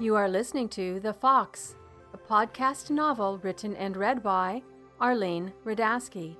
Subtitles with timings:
[0.00, 1.76] You are listening to The Fox,
[2.14, 4.62] a podcast novel written and read by
[4.98, 6.38] Arlene Radasky.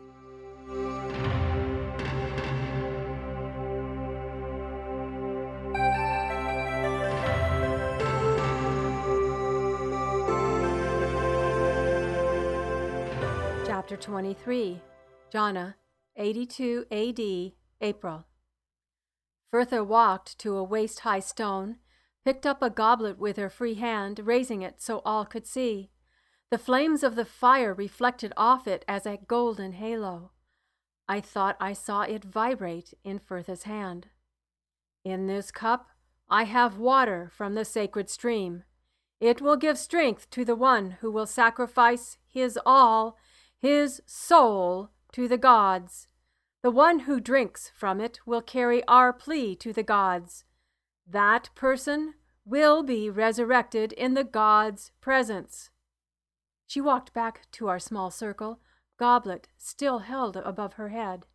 [13.66, 14.80] Chapter 23
[15.30, 15.76] Jana,
[16.16, 18.24] 82 AD, April.
[19.50, 21.76] Fertha walked to a waist high stone,
[22.24, 25.90] picked up a goblet with her free hand, raising it so all could see.
[26.50, 30.32] The flames of the fire reflected off it as a golden halo.
[31.08, 34.08] I thought I saw it vibrate in Fertha's hand.
[35.04, 35.88] In this cup
[36.28, 38.64] I have water from the sacred stream.
[39.20, 43.16] It will give strength to the one who will sacrifice his all,
[43.58, 46.08] his soul, to the gods.
[46.62, 50.44] The one who drinks from it will carry our plea to the gods.
[51.10, 55.70] That person will be resurrected in the gods' presence.
[56.66, 58.60] She walked back to our small circle,
[58.98, 61.26] goblet still held above her head.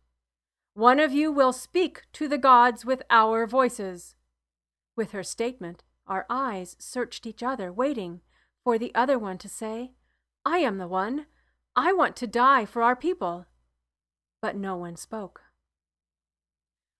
[0.74, 4.14] One of you will speak to the gods with our voices.
[4.94, 8.20] With her statement, our eyes searched each other, waiting
[8.64, 9.92] for the other one to say,
[10.44, 11.26] I am the one.
[11.74, 13.46] I want to die for our people
[14.46, 15.42] but no one spoke.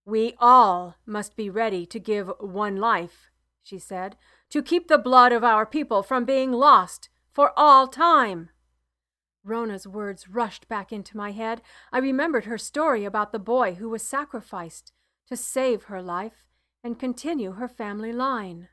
[0.07, 3.33] We all must be ready to give one life,
[3.65, 4.17] she said,
[4.51, 8.51] to keep the blood of our people from being lost for all time.
[9.43, 11.61] Rona's words rushed back into my head.
[11.93, 14.93] I remembered her story about the boy who was sacrificed
[15.27, 16.47] to save her life
[16.85, 18.69] and continue her family line.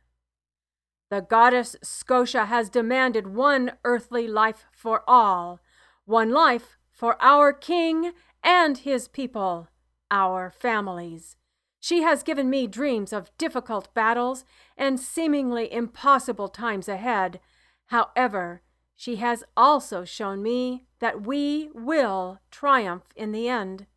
[1.09, 5.61] The goddess Scotia has demanded one earthly life for all,
[6.06, 8.11] one life for our king
[8.44, 9.67] and his people,
[10.14, 11.36] our families.
[11.80, 14.45] She has given me dreams of difficult battles
[14.77, 17.39] and seemingly impossible times ahead.
[17.88, 18.61] However,
[18.95, 23.88] she has also shown me that we will triumph in the end.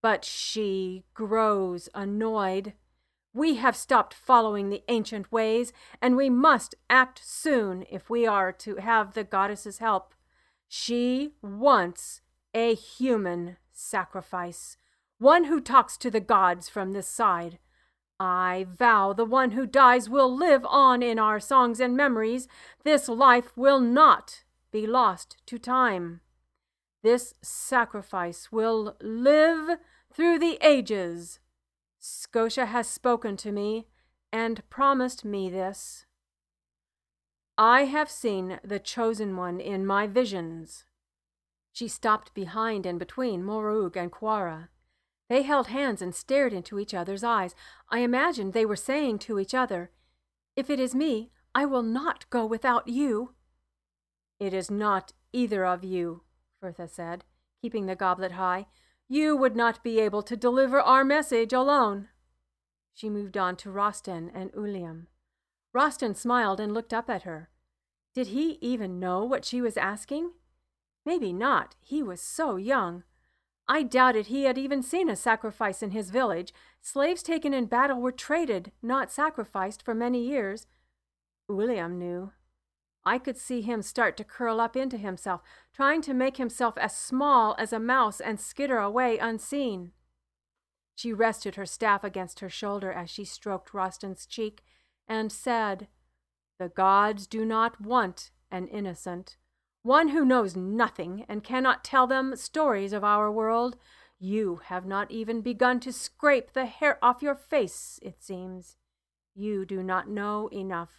[0.00, 2.72] But she grows annoyed.
[3.34, 8.52] We have stopped following the ancient ways, and we must act soon if we are
[8.52, 10.14] to have the goddess's help.
[10.66, 12.22] She wants
[12.54, 14.76] a human sacrifice,
[15.22, 17.58] one who talks to the gods from this side.
[18.18, 22.48] I vow the one who dies will live on in our songs and memories.
[22.84, 26.20] This life will not be lost to time.
[27.02, 29.78] This sacrifice will live
[30.12, 31.40] through the ages.
[31.98, 33.86] Scotia has spoken to me
[34.32, 36.04] and promised me this.
[37.58, 40.84] I have seen the chosen one in my visions.
[41.72, 44.68] She stopped behind and between Morug and Quara.
[45.32, 47.54] They held hands and stared into each other's eyes.
[47.88, 49.90] I imagined they were saying to each other,
[50.56, 53.32] If it is me, I will not go without you.
[54.38, 56.24] It is not either of you,
[56.60, 57.24] Fertha said,
[57.62, 58.66] keeping the goblet high.
[59.08, 62.08] You would not be able to deliver our message alone.
[62.92, 65.06] She moved on to Rostan and Uliam.
[65.74, 67.48] Rostan smiled and looked up at her.
[68.14, 70.32] Did he even know what she was asking?
[71.06, 71.74] Maybe not.
[71.80, 73.04] He was so young.
[73.68, 76.52] I doubted he had even seen a sacrifice in his village.
[76.80, 80.66] Slaves taken in battle were traded, not sacrificed, for many years.
[81.48, 82.32] Uliam knew.
[83.04, 86.96] I could see him start to curl up into himself, trying to make himself as
[86.96, 89.92] small as a mouse and skitter away unseen.
[90.94, 94.62] She rested her staff against her shoulder as she stroked Rostan's cheek
[95.08, 95.88] and said,
[96.58, 99.36] The gods do not want an innocent
[99.82, 103.76] one who knows nothing and cannot tell them stories of our world.
[104.18, 108.76] You have not even begun to scrape the hair off your face, it seems.
[109.34, 110.92] You do not know enough.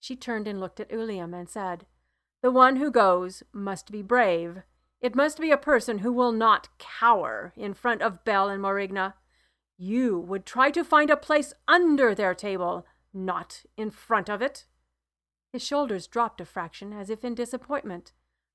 [0.00, 1.86] She turned and looked at Uliam and said,
[2.42, 4.62] The one who goes must be brave.
[5.00, 9.14] It must be a person who will not cower in front of Bel and Morigna.
[9.78, 14.66] You would try to find a place under their table, not in front of it.
[15.52, 18.12] His shoulders dropped a fraction as if in disappointment,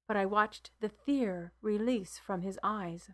[0.07, 3.09] but I watched the fear release from his eyes.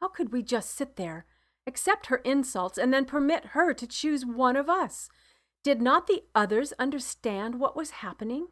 [0.00, 1.26] How could we just sit there,
[1.66, 5.08] accept her insults, and then permit her to choose one of us?
[5.64, 8.48] Did not the others understand what was happening?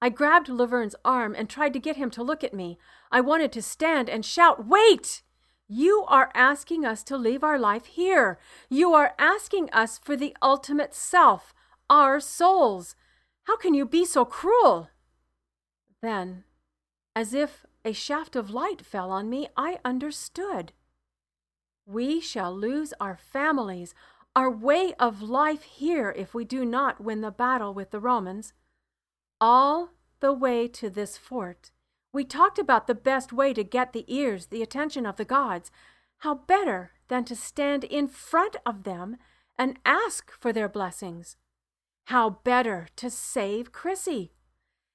[0.00, 2.78] I grabbed Laverne's arm and tried to get him to look at me.
[3.12, 5.22] I wanted to stand and shout, Wait!
[5.70, 8.38] You are asking us to leave our life here.
[8.70, 11.52] You are asking us for the ultimate self,
[11.90, 12.94] our souls.
[13.44, 14.90] How can you be so cruel?
[16.02, 16.44] Then,
[17.16, 20.72] as if a shaft of light fell on me, I understood.
[21.86, 23.94] We shall lose our families,
[24.36, 28.52] our way of life here if we do not win the battle with the Romans.
[29.40, 31.70] All the way to this fort,
[32.12, 35.70] we talked about the best way to get the ears, the attention of the gods.
[36.18, 39.16] How better than to stand in front of them
[39.58, 41.36] and ask for their blessings?
[42.08, 44.32] How better to save Chrissy?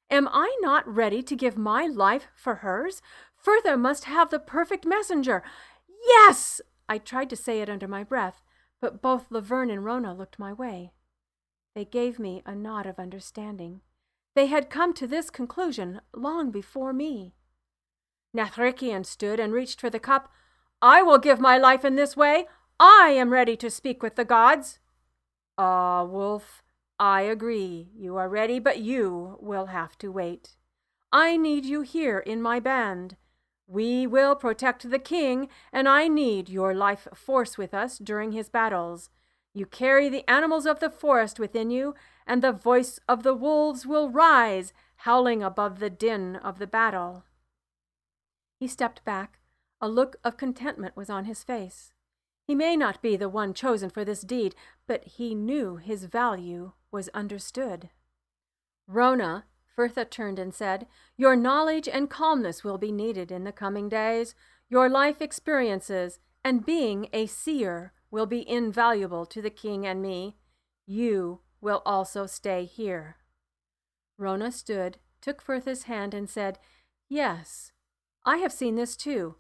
[0.10, 3.04] Am I not ready to give my life for hers?
[3.36, 5.44] Firtha must have the perfect messenger.
[6.08, 6.60] Yes!
[6.90, 8.42] I tried to say it under my breath,
[8.82, 10.92] but both Laverne and Rona looked my way.
[11.76, 13.82] They gave me a nod of understanding.
[14.34, 17.36] They had come to this conclusion long before me.
[18.34, 20.32] Nathrician stood and reached for the cup.
[20.82, 22.48] I will give my life in this way.
[22.80, 24.80] I am ready to speak with the gods.
[25.60, 26.63] Ah, Wolf,
[27.06, 27.90] I agree.
[27.98, 30.56] You are ready, but you will have to wait.
[31.12, 33.18] I need you here in my band.
[33.68, 38.48] We will protect the king, and I need your life force with us during his
[38.48, 39.10] battles.
[39.54, 41.94] You carry the animals of the forest within you,
[42.26, 47.26] and the voice of the wolves will rise, howling above the din of the battle.
[48.62, 49.40] He stepped back.
[49.82, 51.92] A look of contentment was on his face.
[52.48, 54.56] He may not be the one chosen for this deed,
[54.88, 57.90] but he knew his value was understood.
[58.88, 59.46] Rona,
[59.76, 60.88] Firtha turned and said,
[61.18, 64.36] Your knowledge and calmness will be needed in the coming days.
[64.70, 70.38] Your life experiences and being a seer will be invaluable to the king and me.
[70.86, 73.18] You will also stay here.
[74.18, 76.60] Rona stood, took Firtha's hand, and said,
[77.10, 77.72] Yes,
[78.26, 79.36] I have seen this too.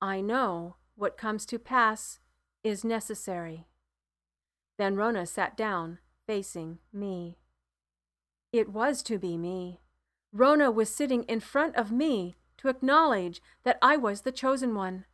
[0.00, 2.20] I know what comes to pass
[2.62, 3.66] is necessary.
[4.78, 5.98] Then Rona sat down,
[6.32, 7.36] facing me.
[8.54, 9.80] It was to be me.
[10.32, 15.04] Rona was sitting in front of me to acknowledge that I was the chosen one.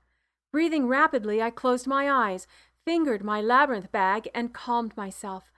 [0.53, 2.47] Breathing rapidly, I closed my eyes,
[2.85, 5.51] fingered my labyrinth bag, and calmed myself.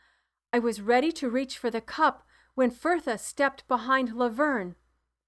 [0.51, 4.77] I was ready to reach for the cup when Firtha stepped behind Laverne.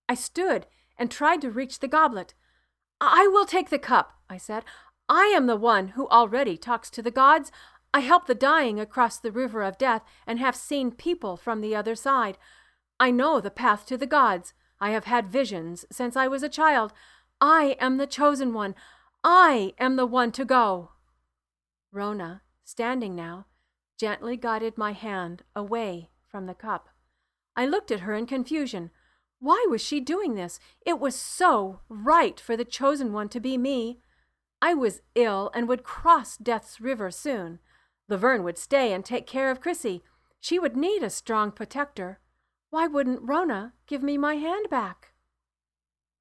[0.09, 2.33] I stood and tried to reach the goblet.
[3.03, 4.65] I will take the cup, I said.
[5.11, 7.53] I am the one who already talks to the gods.
[7.95, 11.77] I help the dying across the river of death and have seen people from the
[11.77, 12.39] other side.
[12.99, 14.55] I know the path to the gods.
[14.81, 16.93] I have had visions since I was a child.
[17.41, 18.75] I am the chosen one.
[19.23, 20.93] I am the one to go.
[21.93, 23.47] Rona, standing now,
[24.01, 26.89] gently guided my hand away from the cup.
[27.55, 28.91] I looked at her in confusion.
[29.39, 30.59] Why was she doing this?
[30.87, 33.99] It was so right for the chosen one to be me.
[34.63, 37.59] I was ill and would cross Death's River soon.
[38.13, 40.03] Laverne would stay and take care of Chrissy.
[40.39, 42.21] She would need a strong protector.
[42.69, 45.15] Why wouldn't Rona give me my hand back?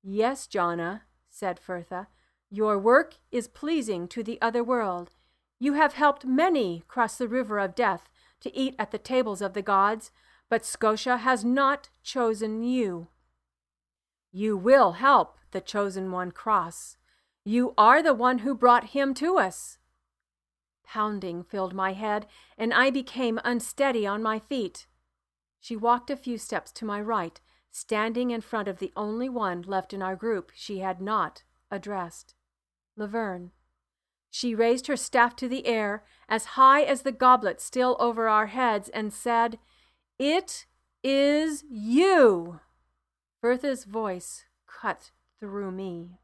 [0.02, 2.08] Yes, Jana, said Firtha.
[2.50, 5.12] Your work is pleasing to the other world.
[5.60, 8.10] You have helped many cross the river of death
[8.40, 10.12] to eat at the tables of the gods,
[10.50, 13.10] but Scotia has not chosen you.
[14.32, 16.96] You will help the chosen one cross.
[17.44, 19.78] You are the one who brought him to us.
[20.94, 22.28] Pounding filled my head,
[22.58, 24.88] and I became unsteady on my feet.
[25.58, 27.40] She walked a few steps to my right,
[27.72, 32.36] standing in front of the only one left in our group she had not addressed
[32.98, 33.52] Laverne.
[34.30, 38.48] She raised her staff to the air, as high as the goblet still over our
[38.48, 39.60] heads, and said,
[40.20, 40.66] It
[41.06, 42.60] is you.
[43.42, 46.18] Bertha's voice cut through me.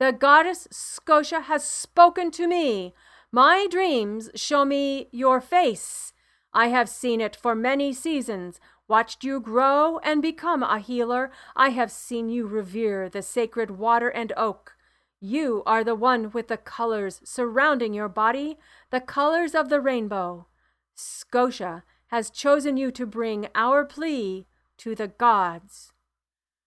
[0.00, 2.92] The goddess Scotia has spoken to me.
[3.36, 6.14] My dreams show me your face.
[6.54, 11.30] I have seen it for many seasons, watched you grow and become a healer.
[11.54, 14.78] I have seen you revere the sacred water and oak.
[15.20, 18.56] You are the one with the colors surrounding your body,
[18.88, 20.46] the colors of the rainbow.
[20.94, 24.46] Scotia has chosen you to bring our plea
[24.78, 25.92] to the gods.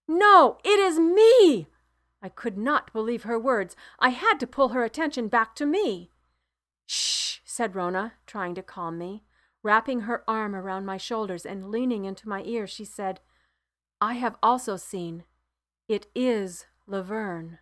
[0.07, 1.65] No, it is me!
[2.21, 3.75] I could not believe her words.
[3.97, 6.11] I had to pull her attention back to me.
[6.91, 9.23] Shh, said Rona, trying to calm me.
[9.61, 13.19] Wrapping her arm around my shoulders and leaning into my ear, she said,
[14.01, 15.23] I have also seen.
[15.87, 17.59] It is Laverne.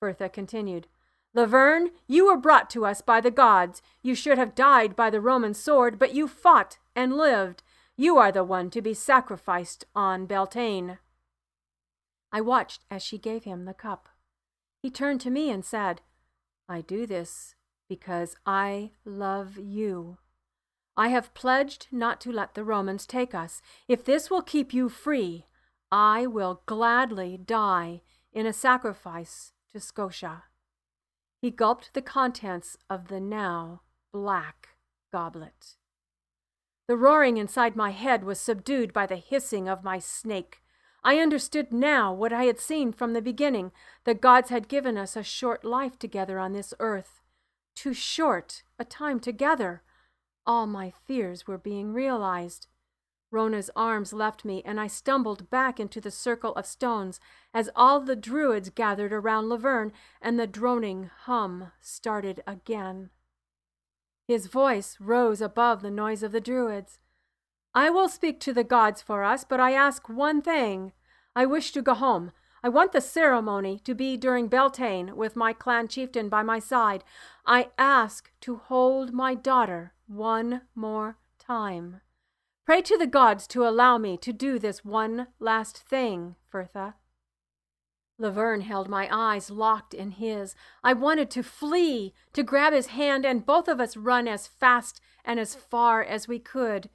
[0.00, 0.86] Bertha continued.
[1.32, 3.80] Laverne, you were brought to us by the gods.
[4.02, 7.62] You should have died by the Roman sword, but you fought and lived.
[7.96, 10.98] You are the one to be sacrificed on Beltane.
[12.30, 14.10] I watched as she gave him the cup.
[14.82, 16.02] He turned to me and said,
[16.68, 17.55] I do this
[17.88, 20.18] because I love you.
[20.96, 23.60] I have pledged not to let the Romans take us.
[23.86, 25.46] If this will keep you free,
[25.92, 28.02] I will gladly die
[28.32, 30.44] in a sacrifice to Scotia.
[31.40, 34.68] He gulped the contents of the now black
[35.12, 35.76] goblet.
[36.88, 40.62] The roaring inside my head was subdued by the hissing of my snake.
[41.04, 43.72] I understood now what I had seen from the beginning
[44.04, 47.20] the gods had given us a short life together on this earth.
[47.76, 49.82] Too short a time together.
[50.46, 52.66] All my fears were being realized.
[53.30, 57.20] Rona's arms left me, and I stumbled back into the circle of stones
[57.52, 59.92] as all the druids gathered around Laverne,
[60.22, 63.10] and the droning hum started again.
[64.26, 66.98] His voice rose above the noise of the druids.
[67.74, 70.92] I will speak to the gods for us, but I ask one thing.
[71.34, 72.32] I wish to go home.
[72.62, 77.04] I want the ceremony to be during Beltane with my clan chieftain by my side.
[77.44, 82.00] I ask to hold my daughter one more time.
[82.64, 86.94] Pray to the gods to allow me to do this one last thing, Firtha.
[88.18, 90.54] Laverne held my eyes locked in his.
[90.82, 95.00] I wanted to flee, to grab his hand, and both of us run as fast
[95.24, 96.88] and as far as we could.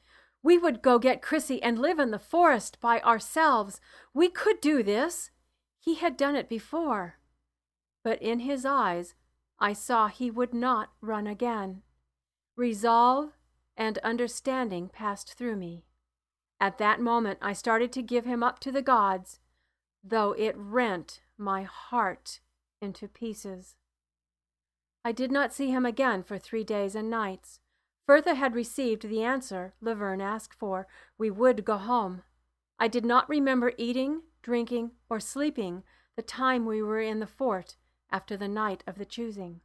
[0.44, 3.80] We would go get Chrissy and live in the forest by ourselves.
[4.14, 5.30] We could do this.
[5.82, 7.16] He had done it before.
[8.04, 9.16] But in his eyes,
[9.60, 11.82] I saw he would not run again.
[12.56, 13.32] Resolve
[13.76, 15.86] and understanding passed through me.
[16.60, 19.40] At that moment, I started to give him up to the gods,
[20.04, 22.40] though it rent my heart
[22.80, 23.76] into pieces.
[25.04, 27.60] I did not see him again for three days and nights.
[28.06, 30.88] Firtha had received the answer Laverne asked for.
[31.18, 32.22] We would go home.
[32.78, 35.84] I did not remember eating, drinking, or sleeping
[36.16, 37.78] the time we were in the fort
[38.12, 39.62] after the night of the choosing.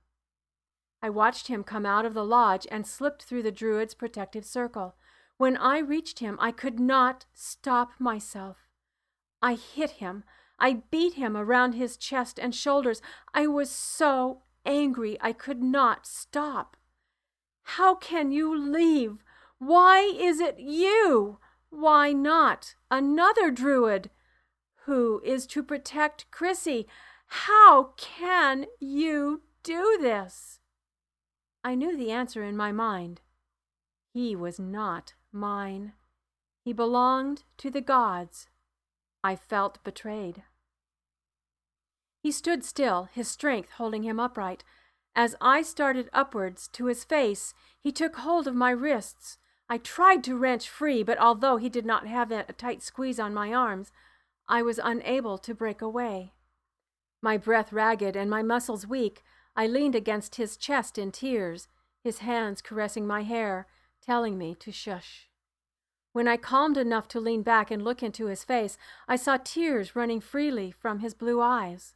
[1.03, 4.97] I watched him come out of the lodge and slipped through the Druid's protective circle.
[5.37, 8.69] When I reached him, I could not stop myself.
[9.43, 10.25] I hit him.
[10.59, 13.03] I beat him around his chest and shoulders.
[13.35, 16.77] I was so angry I could not stop.
[17.63, 19.23] How can you leave?
[19.59, 21.39] Why is it you?
[21.71, 24.11] Why not another Druid?
[24.87, 26.87] Who is to protect Chrissy?
[27.27, 30.61] How can you do this?
[31.65, 33.21] I knew the answer in my mind.
[34.15, 35.95] He was not mine.
[36.65, 38.47] He belonged to the gods.
[39.25, 40.45] I felt betrayed.
[42.23, 44.63] He stood still, his strength holding him upright.
[45.17, 49.39] As I started upwards to his face, he took hold of my wrists.
[49.69, 53.35] I tried to wrench free, but although he did not have a tight squeeze on
[53.35, 53.91] my arms,
[54.49, 56.33] I was unable to break away.
[57.23, 59.23] My breath ragged and my muscles weak,
[59.57, 61.69] I leaned against his chest in tears,
[62.05, 63.67] his hands caressing my hair,
[64.01, 65.29] telling me to shush.
[66.13, 69.97] When I calmed enough to lean back and look into his face, I saw tears
[69.97, 71.95] running freely from his blue eyes.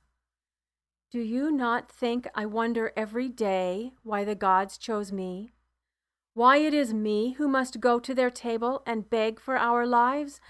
[1.11, 5.52] Do you not think I wonder every day why the gods chose me?
[6.35, 10.40] Why it is me who must go to their table and beg for our lives?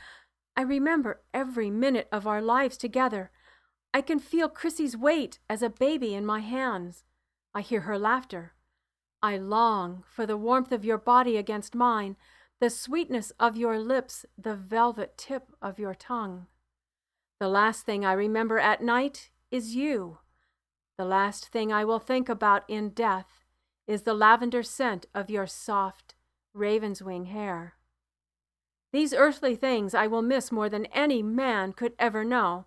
[0.61, 3.31] I remember every minute of our lives together,
[3.95, 7.03] I can feel Chrissy's weight as a baby in my hands.
[7.55, 8.53] I hear her laughter.
[9.23, 12.19] I long for the warmth of your body against mine,
[12.61, 16.47] the sweetness of your lips, the velvet tip of your tongue.
[17.39, 20.19] The last thing I remember at night is you.
[20.99, 23.47] The last thing I will think about in death
[23.87, 26.17] is the lavender scent of your soft
[26.53, 27.77] raven's wing hair.
[28.93, 32.67] These earthly things I will miss more than any man could ever know,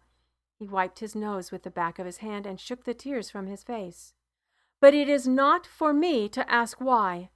[0.57, 3.47] he wiped his nose with the back of his hand and shook the tears from
[3.47, 4.13] his face.
[4.79, 7.31] But it is not for me to ask why.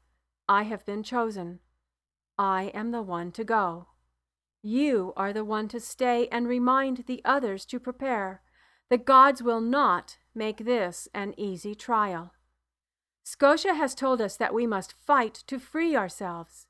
[0.47, 1.59] I have been chosen.
[2.37, 3.87] I am the one to go.
[4.61, 8.41] You are the one to stay and remind the others to prepare.
[8.89, 12.31] The gods will not make this an easy trial.
[13.23, 16.66] Scotia has told us that we must fight to free ourselves.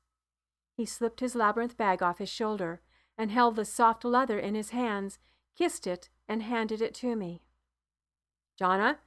[0.78, 2.80] He slipped his labyrinth bag off his shoulder
[3.18, 5.18] and held the soft leather in his hands,
[5.56, 7.42] kissed it, and handed it to me.
[8.60, 8.98] Jonna,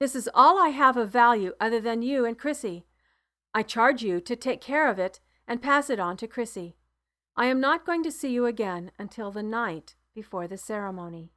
[0.00, 2.86] this is all I have of value other than you and Chrissy.
[3.52, 6.76] I charge you to take care of it and pass it on to Chrissy.
[7.36, 11.34] I am not going to see you again until the night before the ceremony.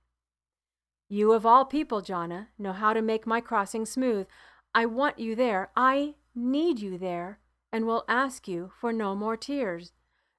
[1.10, 4.26] You of all people, Jonna, know how to make my crossing smooth.
[4.74, 5.70] I want you there.
[5.76, 7.41] I need you there,
[7.72, 9.94] and will ask you for no more tears.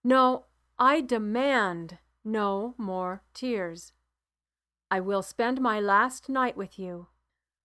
[0.04, 0.46] No,
[0.78, 3.92] I demand no more tears.
[4.90, 7.08] I will spend my last night with you.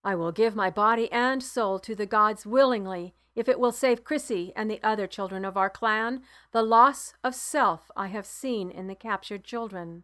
[0.03, 4.03] I will give my body and soul to the gods willingly if it will save
[4.03, 6.21] Chrissy and the other children of our clan
[6.51, 10.03] the loss of self I have seen in the captured children.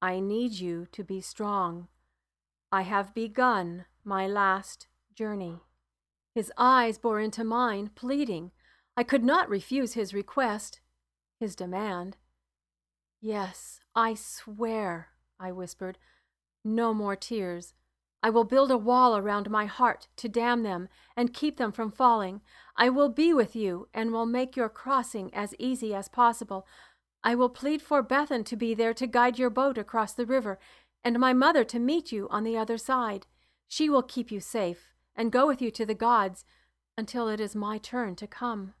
[0.00, 1.88] I need you to be strong.
[2.70, 5.60] I have begun my last journey.
[6.34, 8.52] His eyes bore into mine, pleading.
[8.96, 10.80] I could not refuse his request,
[11.38, 12.16] his demand.
[13.20, 15.98] Yes, I swear, I whispered,
[16.64, 17.74] no more tears.
[18.22, 21.90] I will build a wall around my heart to dam them and keep them from
[21.90, 22.40] falling.
[22.76, 26.66] I will be with you and will make your crossing as easy as possible.
[27.22, 30.58] I will plead for Bethan to be there to guide your boat across the river,
[31.04, 33.26] and my mother to meet you on the other side.
[33.68, 36.44] She will keep you safe and go with you to the gods
[36.96, 38.72] until it is my turn to come.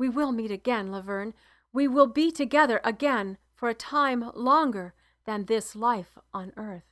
[0.00, 1.34] We will meet again, Laverne.
[1.74, 4.94] We will be together again for a time longer
[5.26, 6.86] than this life on earth.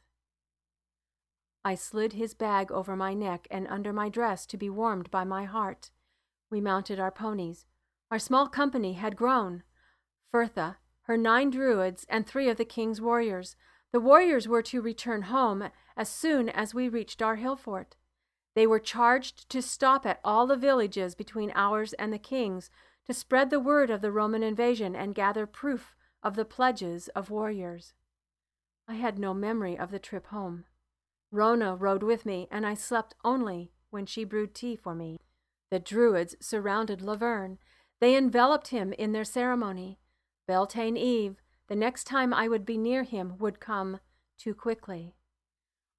[1.64, 5.24] I slid his bag over my neck and under my dress to be warmed by
[5.24, 5.90] my heart.
[6.50, 7.64] We mounted our ponies.
[8.10, 9.62] Our small company had grown.
[10.30, 13.56] Firtha, her nine druids, and three of the king's warriors.
[13.90, 17.96] The warriors were to return home as soon as we reached our hill fort.
[18.54, 22.70] They were charged to stop at all the villages between ours and the king's
[23.08, 27.30] to spread the word of the Roman invasion and gather proof of the pledges of
[27.30, 27.94] warriors.
[28.86, 30.66] I had no memory of the trip home.
[31.30, 35.18] Rona rode with me, and I slept only when she brewed tea for me.
[35.70, 37.58] The Druids surrounded Laverne.
[38.00, 39.98] They enveloped him in their ceremony.
[40.46, 41.36] Beltane Eve,
[41.68, 44.00] the next time I would be near him, would come
[44.38, 45.14] too quickly.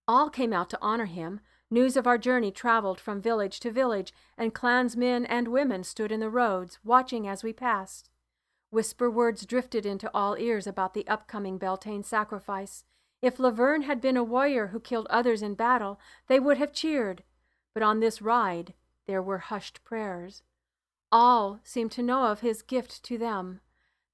[0.07, 1.39] All came out to honor him.
[1.71, 6.19] News of our journey traveled from village to village, and clansmen and women stood in
[6.19, 8.09] the roads, watching as we passed.
[8.71, 12.83] Whisper words drifted into all ears about the upcoming Beltane sacrifice.
[13.21, 17.23] If Laverne had been a warrior who killed others in battle, they would have cheered.
[17.73, 18.73] But on this ride,
[19.05, 20.41] there were hushed prayers.
[21.11, 23.61] All seemed to know of his gift to them.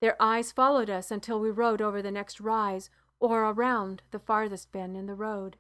[0.02, 4.72] Their eyes followed us until we rode over the next rise or around the farthest
[4.72, 5.58] bend in the road.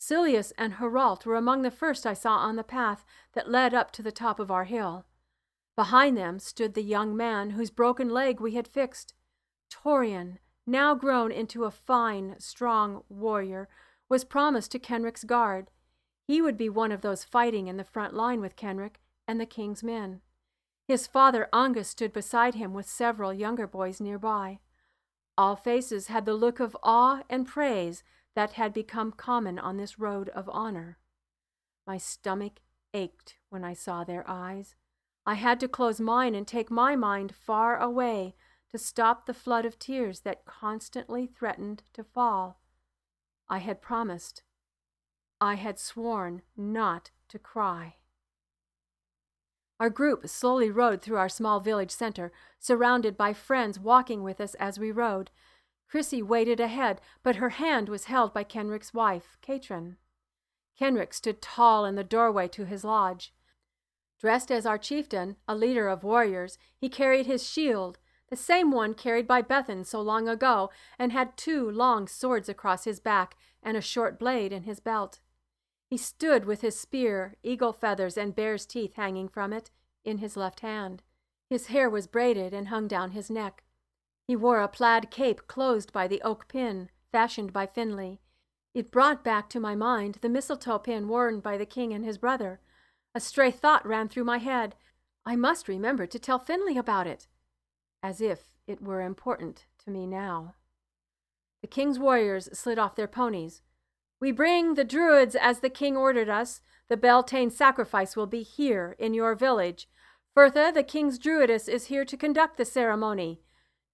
[0.00, 3.90] Cilius and Heralt were among the first I saw on the path that led up
[3.92, 5.04] to the top of our hill.
[5.76, 9.12] Behind them stood the young man whose broken leg we had fixed.
[9.70, 13.68] Torian, now grown into a fine, strong warrior,
[14.08, 15.70] was promised to Kenric's guard.
[16.26, 19.46] He would be one of those fighting in the front line with Kenric and the
[19.46, 20.22] king's men.
[20.88, 24.60] His father Angus stood beside him with several younger boys nearby.
[25.36, 28.02] All faces had the look of awe and praise
[28.34, 30.98] that had become common on this road of honor.
[31.86, 32.60] My stomach
[32.94, 34.74] ached when I saw their eyes.
[35.26, 38.34] I had to close mine and take my mind far away
[38.70, 42.60] to stop the flood of tears that constantly threatened to fall.
[43.48, 44.42] I had promised.
[45.40, 47.96] I had sworn not to cry.
[49.80, 54.54] Our group slowly rode through our small village center, surrounded by friends walking with us
[54.56, 55.30] as we rode.
[55.90, 59.96] Chrissy waded ahead, but her hand was held by Kenric's wife, Katrin.
[60.78, 63.34] Kenric stood tall in the doorway to his lodge.
[64.20, 67.98] Dressed as our chieftain, a leader of warriors, he carried his shield,
[68.28, 72.84] the same one carried by Bethan so long ago, and had two long swords across
[72.84, 75.18] his back and a short blade in his belt.
[75.88, 79.72] He stood with his spear, eagle feathers, and bear's teeth hanging from it,
[80.04, 81.02] in his left hand.
[81.48, 83.64] His hair was braided and hung down his neck.
[84.30, 88.20] He wore a plaid cape closed by the oak pin, fashioned by Finley.
[88.72, 92.16] It brought back to my mind the mistletoe pin worn by the king and his
[92.16, 92.60] brother.
[93.12, 94.76] A stray thought ran through my head.
[95.26, 97.26] I must remember to tell Finley about it
[98.04, 100.54] as if it were important to me now.
[101.62, 103.62] The king's warriors slid off their ponies.
[104.20, 106.60] We bring the druids as the king ordered us.
[106.88, 109.88] The Beltane sacrifice will be here in your village.
[110.36, 113.40] Firtha, the king's druidess, is here to conduct the ceremony.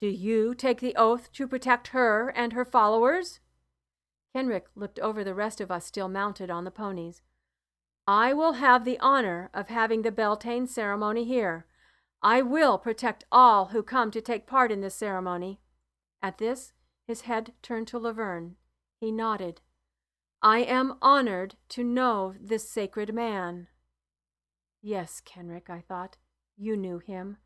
[0.01, 3.41] Do you take the oath to protect her and her followers?
[4.35, 7.23] Kenric looked over the rest of us still mounted on the ponies.
[8.07, 11.67] I will have the honor of having the Beltane ceremony here.
[12.23, 15.61] I will protect all who come to take part in this ceremony.
[16.23, 16.73] At this,
[17.07, 18.57] his head turned to Laverne.
[19.01, 19.61] He nodded.
[20.43, 23.69] I am honored to know this sacred man.
[24.83, 26.17] Yes, Kenrick, I thought,
[26.57, 27.39] you knew him.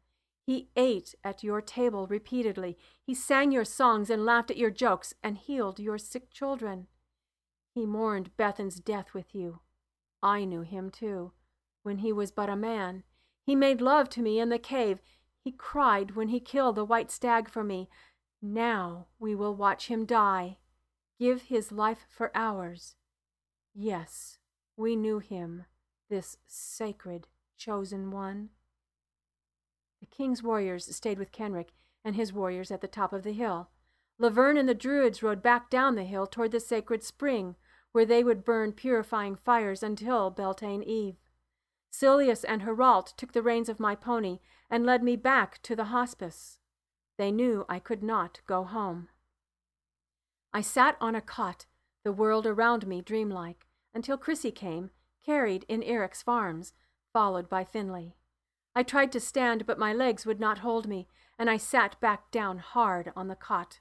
[0.51, 2.77] He ate at your table repeatedly.
[3.07, 6.89] He sang your songs and laughed at your jokes and healed your sick children.
[7.73, 9.61] He mourned Bethan's death with you.
[10.25, 11.31] I knew him too,
[11.85, 13.05] when he was but a man.
[13.47, 15.01] He made love to me in the cave.
[15.41, 17.89] He cried when he killed the white stag for me.
[18.43, 20.59] Now we will watch him die,
[21.17, 22.97] give his life for ours.
[23.73, 24.39] Yes,
[24.77, 25.67] we knew him,
[26.09, 28.51] this sacred chosen one.
[30.01, 31.73] The king's warriors stayed with Kenric
[32.05, 33.71] and his warriors at the top of the hill.
[34.19, 37.57] Laverne and the druids rode back down the hill toward the sacred spring,
[37.93, 41.17] where they would burn purifying fires until Beltane Eve.
[41.91, 44.39] Silius and Herald took the reins of my pony
[44.71, 46.59] and led me back to the hospice.
[47.19, 49.09] They knew I could not go home.
[50.53, 51.67] I sat on a cot,
[52.05, 54.91] the world around me dreamlike, until Chrissy came,
[55.25, 56.73] carried in Eric's farms,
[57.13, 58.17] followed by Finley.
[58.75, 62.31] I tried to stand, but my legs would not hold me, and I sat back
[62.31, 63.81] down hard on the cot.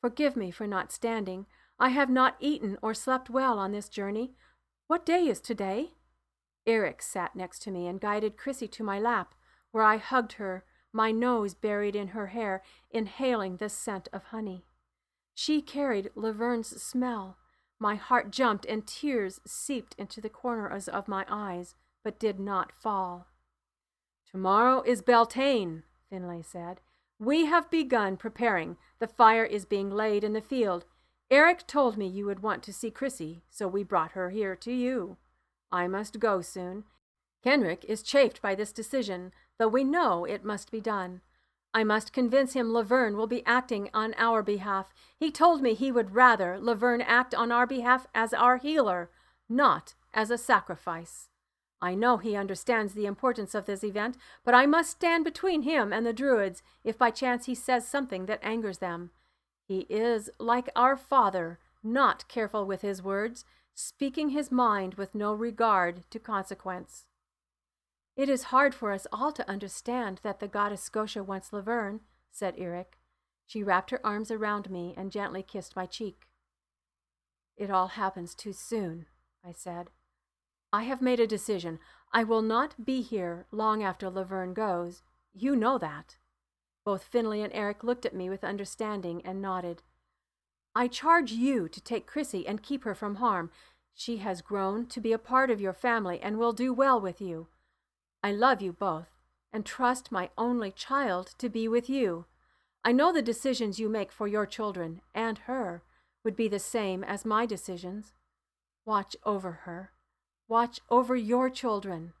[0.00, 1.46] Forgive me for not standing.
[1.78, 4.32] I have not eaten or slept well on this journey.
[4.88, 5.92] What day is today?
[6.66, 9.34] Eric sat next to me and guided Chrissy to my lap,
[9.70, 14.64] where I hugged her, my nose buried in her hair, inhaling the scent of honey.
[15.34, 17.38] She carried Laverne's smell.
[17.78, 22.72] My heart jumped and tears seeped into the corners of my eyes, but did not
[22.72, 23.28] fall.
[24.32, 26.80] Tomorrow is Beltane, Finlay said.
[27.18, 28.78] We have begun preparing.
[28.98, 30.86] The fire is being laid in the field.
[31.30, 34.72] Eric told me you would want to see Chrissy, so we brought her here to
[34.72, 35.18] you.
[35.70, 36.84] I must go soon.
[37.42, 41.20] Kenrick is chafed by this decision, though we know it must be done.
[41.74, 44.92] I must convince him Laverne will be acting on our behalf.
[45.18, 49.10] He told me he would rather Laverne act on our behalf as our healer,
[49.48, 51.28] not as a sacrifice.
[51.82, 55.92] I know he understands the importance of this event, but I must stand between him
[55.92, 59.10] and the Druids if by chance he says something that angers them.
[59.66, 65.34] He is, like our father, not careful with his words, speaking his mind with no
[65.34, 67.04] regard to consequence.
[68.16, 72.54] It is hard for us all to understand that the goddess Scotia wants Laverne, said
[72.58, 72.98] Eric.
[73.46, 76.28] She wrapped her arms around me and gently kissed my cheek.
[77.56, 79.06] It all happens too soon,
[79.44, 79.90] I said.
[80.72, 81.78] I have made a decision.
[82.12, 85.02] I will not be here long after Laverne goes.
[85.34, 86.16] You know that.
[86.84, 89.82] Both Finley and Eric looked at me with understanding and nodded.
[90.74, 93.50] I charge you to take Chrissy and keep her from harm.
[93.94, 97.20] She has grown to be a part of your family and will do well with
[97.20, 97.48] you.
[98.22, 99.08] I love you both
[99.52, 102.24] and trust my only child to be with you.
[102.82, 105.82] I know the decisions you make for your children and her
[106.24, 108.14] would be the same as my decisions.
[108.86, 109.92] Watch over her
[110.52, 112.12] Watch over your children.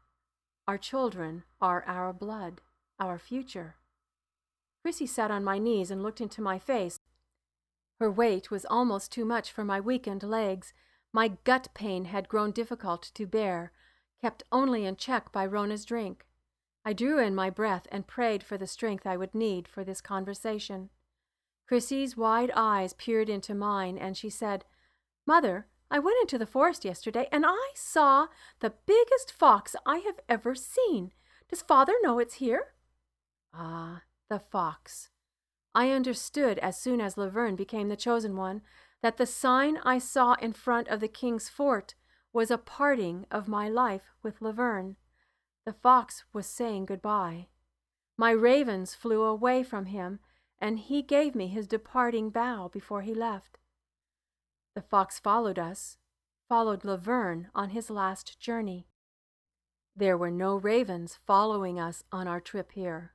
[0.66, 2.62] Our children are our blood,
[2.98, 3.76] our future.
[4.80, 6.98] Chrissy sat on my knees and looked into my face.
[8.00, 10.72] Her weight was almost too much for my weakened legs.
[11.12, 13.70] My gut pain had grown difficult to bear,
[14.22, 16.24] kept only in check by Rona's drink.
[16.86, 20.00] I drew in my breath and prayed for the strength I would need for this
[20.00, 20.88] conversation.
[21.68, 24.64] Chrissy's wide eyes peered into mine, and she said,
[25.26, 28.28] Mother, I went into the forest yesterday and I saw
[28.60, 31.12] the biggest fox I have ever seen.
[31.50, 32.68] Does father know it's here?
[33.52, 34.00] Ah,
[34.30, 35.10] the fox.
[35.74, 38.62] I understood as soon as Laverne became the chosen one
[39.02, 41.94] that the sign I saw in front of the king's fort
[42.32, 44.96] was a parting of my life with Laverne.
[45.66, 47.48] The fox was saying goodbye.
[48.16, 50.20] My ravens flew away from him,
[50.58, 53.58] and he gave me his departing bow before he left.
[54.74, 55.98] The fox followed us,
[56.48, 58.86] followed Laverne on his last journey.
[59.94, 63.12] There were no ravens following us on our trip here.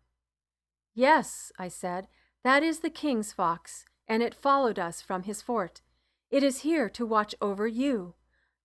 [0.94, 2.08] Yes, I said,
[2.44, 5.82] that is the king's fox, and it followed us from his fort.
[6.30, 8.16] It is here to watch over you.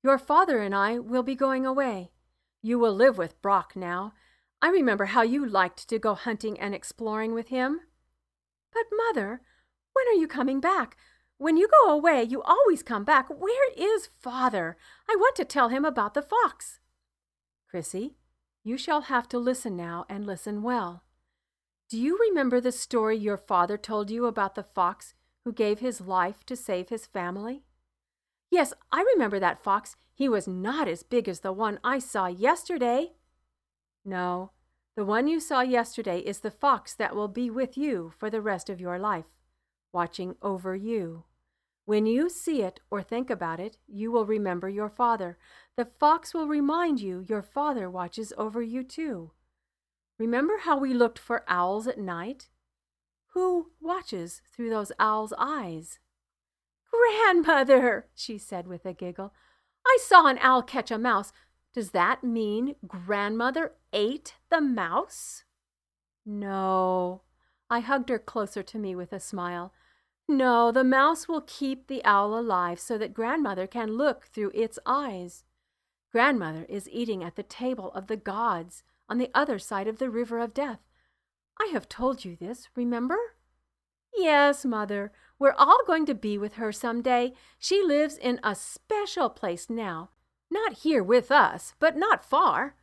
[0.02, 2.11] Your father and I will be going away.
[2.61, 4.12] You will live with Brock now.
[4.61, 7.81] I remember how you liked to go hunting and exploring with him.
[8.72, 9.40] But, mother,
[9.92, 10.96] when are you coming back?
[11.42, 13.28] When you go away, you always come back.
[13.28, 14.76] Where is father?
[15.11, 16.78] I want to tell him about the fox.
[17.68, 18.14] Chrissy,
[18.62, 21.02] you shall have to listen now and listen well.
[21.90, 26.00] Do you remember the story your father told you about the fox who gave his
[26.00, 27.64] life to save his family?
[28.48, 29.96] Yes, I remember that fox.
[30.14, 33.14] He was not as big as the one I saw yesterday.
[34.05, 34.52] No,
[34.94, 38.40] the one you saw yesterday is the fox that will be with you for the
[38.40, 39.26] rest of your life,
[39.92, 41.24] watching over you.
[41.85, 45.37] When you see it or think about it, you will remember your father.
[45.77, 49.33] The fox will remind you your father watches over you too.
[50.18, 52.49] Remember how we looked for owls at night?
[53.35, 55.99] Who watches through those owls' eyes?
[56.90, 59.33] Grandmother, she said with a giggle,
[59.85, 61.33] I saw an owl catch a mouse.
[61.75, 65.45] Does that mean grandmother ate the mouse?
[66.25, 67.23] No.
[67.68, 69.73] I hugged her closer to me with a smile.
[70.28, 74.78] No, the mouse will keep the owl alive so that grandmother can look through its
[74.87, 75.44] eyes.
[76.11, 80.11] Grandmother is eating at the table of the gods on the other side of the
[80.11, 80.80] river of death.
[81.61, 83.18] I have told you this, remember?
[84.14, 85.12] Yes, mother.
[85.38, 87.35] We're all going to be with her some day.
[87.58, 90.11] She lives in a special place now.
[90.50, 92.76] Not here with us, but not far.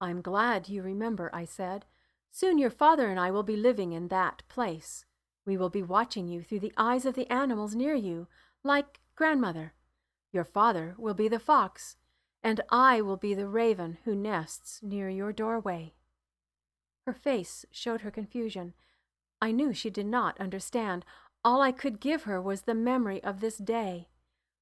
[0.00, 1.86] I'm glad you remember, I said.
[2.30, 5.04] Soon your father and I will be living in that place.
[5.48, 8.28] We will be watching you through the eyes of the animals near you,
[8.62, 9.72] like grandmother.
[10.30, 11.96] Your father will be the fox,
[12.42, 15.94] and I will be the raven who nests near your doorway.
[17.06, 18.74] Her face showed her confusion.
[19.40, 21.06] I knew she did not understand.
[21.42, 24.08] All I could give her was the memory of this day,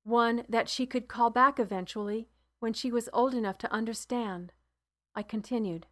[0.04, 2.28] one that she could call back eventually
[2.60, 4.52] when she was old enough to understand.
[5.16, 5.86] I continued.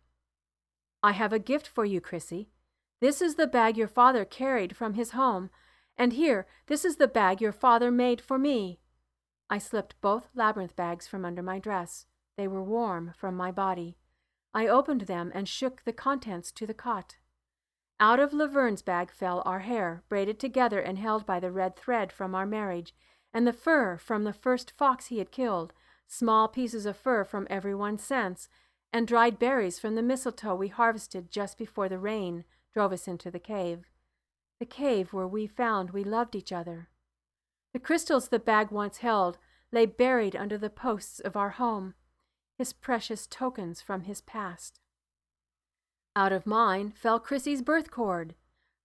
[1.03, 2.51] I have a gift for you, Chrissy.
[3.05, 5.51] This is the bag your father carried from his home,
[5.99, 8.81] and here, this is the bag your father made for me.
[9.51, 12.07] I slipped both labyrinth bags from under my dress.
[12.39, 13.99] They were warm from my body.
[14.55, 17.17] I opened them and shook the contents to the cot.
[18.01, 22.11] Out of Laverne's bag fell our hair, braided together and held by the red thread
[22.11, 22.95] from our marriage,
[23.35, 25.75] and the fur from the first fox he had killed,
[26.07, 28.49] small pieces of fur from every one since,
[28.95, 33.31] and dried berries from the mistletoe we harvested just before the rain drove us into
[33.31, 33.85] the cave.
[34.61, 36.89] The cave where we found we loved each other.
[37.73, 39.39] The crystals the bag once held
[39.73, 41.95] lay buried under the posts of our home,
[42.59, 44.81] his precious tokens from his past.
[46.17, 48.35] Out of mine fell Chrissy's birth cord,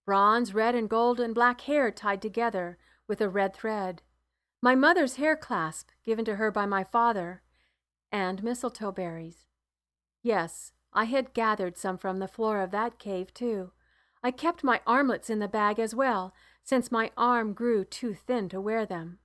[0.06, 4.02] bronze, red, and gold and black hair tied together with a red thread,
[4.62, 7.44] my mother's hair clasp given to her by my father,
[8.12, 9.46] and mistletoe berries.
[10.22, 13.72] Yes, I had gathered some from the floor of that cave, too.
[14.24, 18.50] I kept my armlets in the bag as well, since my arm grew too thin
[18.50, 19.20] to wear them.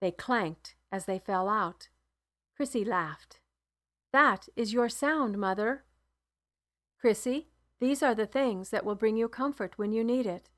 [0.00, 1.88] They clanked as they fell out.
[2.56, 3.40] Chrissy laughed.
[4.12, 5.84] That is your sound, mother.
[6.98, 7.48] Chrissy,
[7.80, 10.50] these are the things that will bring you comfort when you need it.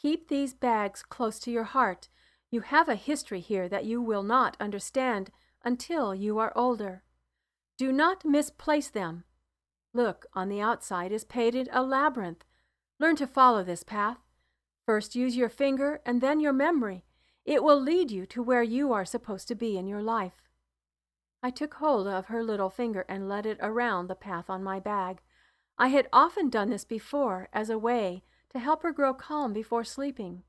[0.00, 2.08] Keep these bags close to your heart.
[2.50, 5.30] You have a history here that you will not understand
[5.64, 7.02] until you are older.
[7.76, 9.24] Do not misplace them.
[9.92, 12.44] Look, on the outside is painted a labyrinth.
[12.98, 14.18] Learn to follow this path.
[14.86, 17.04] First use your finger and then your memory.
[17.44, 20.42] It will lead you to where you are supposed to be in your life.
[21.42, 24.80] I took hold of her little finger and led it around the path on my
[24.80, 25.20] bag.
[25.78, 29.84] I had often done this before as a way to help her grow calm before
[29.84, 30.42] sleeping.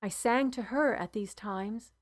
[0.00, 1.92] I sang to her at these times.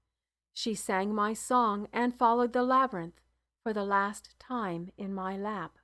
[0.53, 3.21] She sang my song and followed the labyrinth
[3.63, 5.79] for the last time in my lap.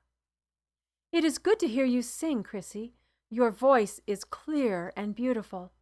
[1.12, 2.94] It is good to hear you sing, Chrissy.
[3.30, 5.72] Your voice is clear and beautiful.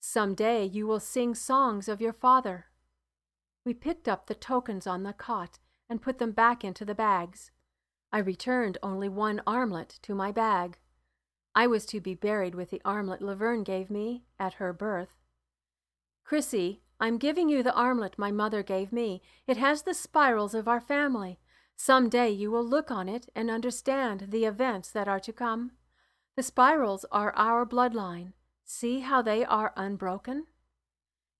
[0.00, 2.66] Some day you will sing songs of your father.
[3.64, 7.50] We picked up the tokens on the cot and put them back into the bags.
[8.12, 10.78] I returned only one armlet to my bag.
[11.54, 15.16] I was to be buried with the armlet Laverne gave me at her birth.
[16.24, 19.20] Chrissy, I'm giving you the armlet my mother gave me.
[19.48, 21.40] It has the spirals of our family.
[21.76, 25.72] Some day you will look on it and understand the events that are to come.
[26.36, 28.32] The spirals are our bloodline.
[28.64, 30.46] See how they are unbroken?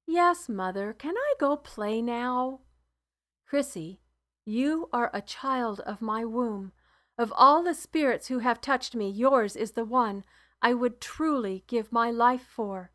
[0.07, 0.93] Yes, mother.
[0.93, 2.61] Can I go play now?
[3.47, 4.01] Chrissy,
[4.45, 6.73] you are a child of my womb.
[7.17, 10.25] Of all the spirits who have touched me, yours is the one
[10.61, 12.91] I would truly give my life for.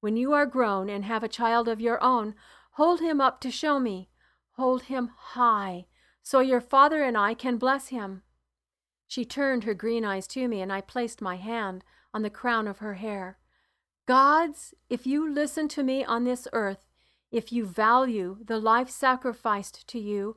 [0.00, 2.34] When you are grown and have a child of your own,
[2.72, 4.10] hold him up to show me.
[4.52, 5.86] Hold him high,
[6.22, 8.22] so your father and I can bless him.
[9.08, 11.82] She turned her green eyes to me, and I placed my hand
[12.14, 13.38] on the crown of her hair.
[14.06, 16.86] Gods, if you listen to me on this earth,
[17.30, 20.36] if you value the life sacrificed to you,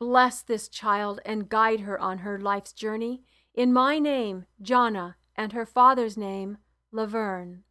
[0.00, 3.22] Bless this child and guide her on her life's journey.
[3.52, 6.56] In my name, Jana, and her father's name,
[6.90, 7.64] Laverne.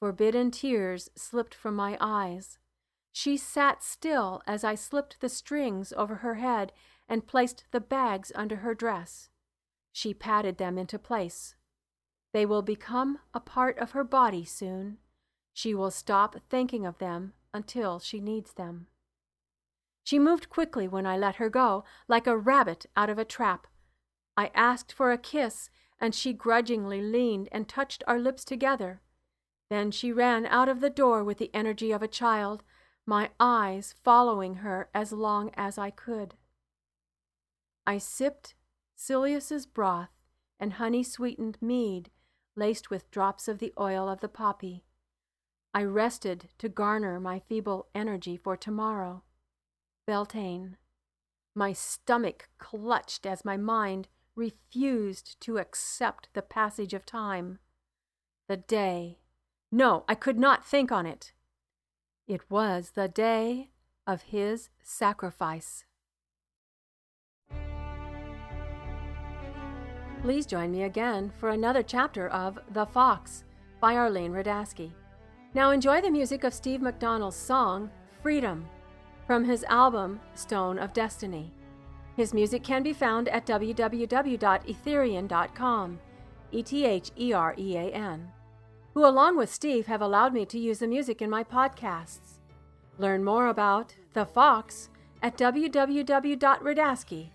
[0.00, 2.58] Forbidden tears slipped from my eyes.
[3.12, 6.72] She sat still as I slipped the strings over her head
[7.10, 9.28] and placed the bags under her dress.
[9.92, 11.54] She patted them into place.
[12.32, 14.98] They will become a part of her body soon.
[15.52, 18.86] She will stop thinking of them until she needs them.
[20.04, 23.66] She moved quickly when I let her go, like a rabbit out of a trap.
[24.36, 25.68] I asked for a kiss,
[26.00, 29.02] and she grudgingly leaned and touched our lips together.
[29.68, 32.62] Then she ran out of the door with the energy of a child,
[33.04, 36.34] my eyes following her as long as I could.
[37.86, 38.54] I sipped
[39.00, 40.10] Silius's broth
[40.58, 42.10] and honey sweetened mead
[42.56, 44.84] laced with drops of the oil of the poppy.
[45.72, 49.22] I rested to garner my feeble energy for tomorrow.
[50.04, 50.78] Beltane.
[51.54, 57.60] My stomach clutched as my mind refused to accept the passage of time.
[58.48, 59.20] The day.
[59.70, 61.32] No, I could not think on it.
[62.26, 63.70] It was the day
[64.08, 65.84] of his sacrifice.
[70.22, 73.44] Please join me again for another chapter of The Fox
[73.80, 74.90] by Arlene Radasky.
[75.54, 77.90] Now enjoy the music of Steve McDonald's song
[78.22, 78.66] Freedom
[79.26, 81.52] from his album Stone of Destiny.
[82.16, 85.98] His music can be found at www.etherean.com,
[86.50, 88.28] E T H E R E A N,
[88.94, 92.40] who, along with Steve, have allowed me to use the music in my podcasts.
[92.98, 94.90] Learn more about The Fox
[95.22, 97.30] at www.radasky,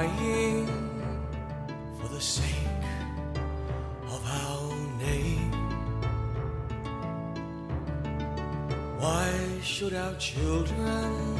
[0.00, 0.66] dying
[1.98, 2.84] for the sake
[4.08, 5.52] of our name?
[8.98, 9.30] Why
[9.62, 11.39] should our children